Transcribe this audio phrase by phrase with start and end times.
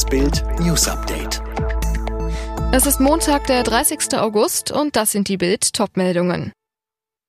[0.00, 1.42] Das Bild News Update.
[2.72, 4.14] Es ist Montag, der 30.
[4.18, 6.52] August und das sind die Bild Topmeldungen.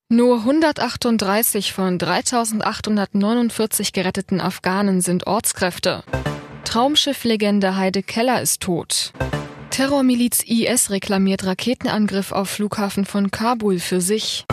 [0.07, 6.05] Nur 138 von 3849 geretteten Afghanen sind Ortskräfte.
[6.63, 9.11] Traumschifflegende Heide Keller ist tot.
[9.69, 14.45] Terrormiliz IS reklamiert Raketenangriff auf Flughafen von Kabul für sich.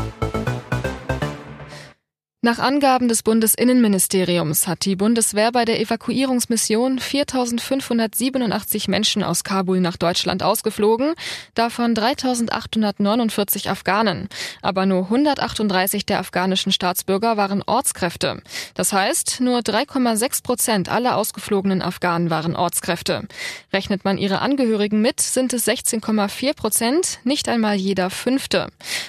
[2.40, 9.96] Nach Angaben des Bundesinnenministeriums hat die Bundeswehr bei der Evakuierungsmission 4.587 Menschen aus Kabul nach
[9.96, 11.14] Deutschland ausgeflogen,
[11.56, 14.28] davon 3.849 Afghanen.
[14.62, 18.40] Aber nur 138 der afghanischen Staatsbürger waren Ortskräfte.
[18.74, 23.26] Das heißt, nur 3,6 Prozent aller ausgeflogenen Afghanen waren Ortskräfte.
[23.72, 28.68] Rechnet man ihre Angehörigen mit, sind es 16,4 Prozent, nicht einmal jeder Fünfte.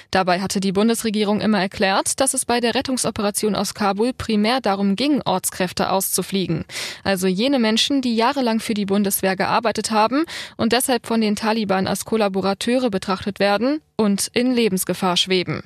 [0.10, 4.62] Dabei hatte die Bundesregierung immer erklärt, dass es bei der Rettungsoperation Operation aus Kabul primär
[4.62, 6.64] darum ging, Ortskräfte auszufliegen.
[7.04, 10.24] Also jene Menschen, die jahrelang für die Bundeswehr gearbeitet haben
[10.56, 15.64] und deshalb von den Taliban als Kollaborateure betrachtet werden und in Lebensgefahr schweben.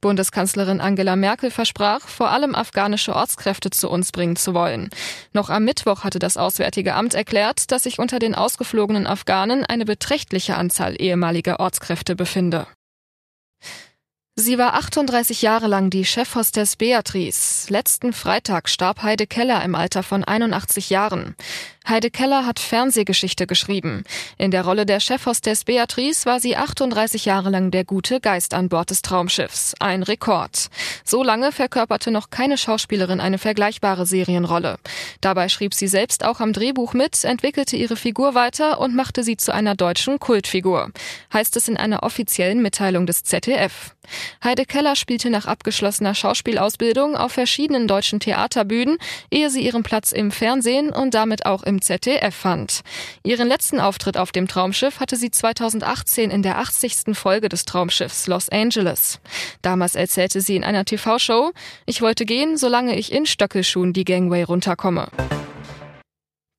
[0.00, 4.88] Bundeskanzlerin Angela Merkel versprach, vor allem afghanische Ortskräfte zu uns bringen zu wollen.
[5.34, 9.84] Noch am Mittwoch hatte das Auswärtige Amt erklärt, dass sich unter den ausgeflogenen Afghanen eine
[9.84, 12.66] beträchtliche Anzahl ehemaliger Ortskräfte befinde.
[14.36, 17.70] Sie war 38 Jahre lang die Chefhostess Beatrice.
[17.70, 21.36] Letzten Freitag starb Heide Keller im Alter von 81 Jahren.
[21.86, 24.04] Heide Keller hat Fernsehgeschichte geschrieben.
[24.38, 28.70] In der Rolle der Chefhostess Beatrice war sie 38 Jahre lang der gute Geist an
[28.70, 29.74] Bord des Traumschiffs.
[29.80, 30.70] Ein Rekord.
[31.04, 34.78] So lange verkörperte noch keine Schauspielerin eine vergleichbare Serienrolle.
[35.20, 39.36] Dabei schrieb sie selbst auch am Drehbuch mit, entwickelte ihre Figur weiter und machte sie
[39.36, 40.90] zu einer deutschen Kultfigur.
[41.34, 43.94] Heißt es in einer offiziellen Mitteilung des ZDF.
[44.42, 48.98] Heide Keller spielte nach abgeschlossener Schauspielausbildung auf verschiedenen deutschen Theaterbühnen,
[49.30, 52.82] ehe sie ihren Platz im Fernsehen und damit auch im ZDF fand.
[53.24, 57.14] Ihren letzten Auftritt auf dem Traumschiff hatte sie 2018 in der 80.
[57.14, 59.18] Folge des Traumschiffs Los Angeles.
[59.60, 61.52] Damals erzählte sie in einer TV-Show,
[61.86, 65.08] ich wollte gehen, solange ich in Stöckelschuhen die Gangway runterkomme.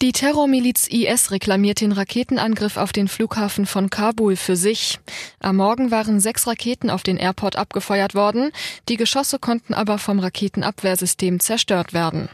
[0.02, 5.00] Die Terrormiliz IS reklamiert den Raketenangriff auf den Flughafen von Kabul für sich.
[5.40, 8.52] Am Morgen waren sechs Raketen auf den Airport abgefeuert worden,
[8.90, 12.28] die Geschosse konnten aber vom Raketenabwehrsystem zerstört werden.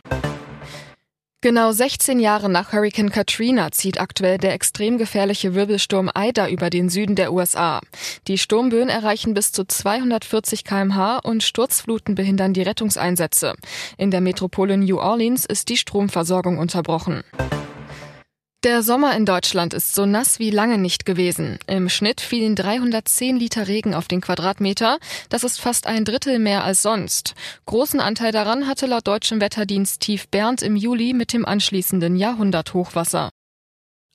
[1.43, 6.87] Genau 16 Jahre nach Hurricane Katrina zieht aktuell der extrem gefährliche Wirbelsturm Ida über den
[6.87, 7.81] Süden der USA.
[8.27, 13.55] Die Sturmböen erreichen bis zu 240 kmh und Sturzfluten behindern die Rettungseinsätze.
[13.97, 17.23] In der Metropole New Orleans ist die Stromversorgung unterbrochen.
[18.63, 21.57] Der Sommer in Deutschland ist so nass wie lange nicht gewesen.
[21.65, 24.99] Im Schnitt fielen 310 Liter Regen auf den Quadratmeter.
[25.29, 27.33] Das ist fast ein Drittel mehr als sonst.
[27.65, 33.31] Großen Anteil daran hatte laut deutschem Wetterdienst Tief Bernd im Juli mit dem anschließenden Jahrhunderthochwasser.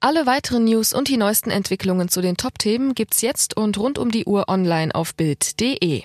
[0.01, 4.13] Alle weiteren News und die neuesten Entwicklungen zu den Top-Themen gibt's jetzt und rund um
[4.13, 6.05] die Uhr online auf Bild.de.